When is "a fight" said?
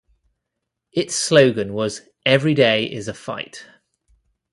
3.07-3.67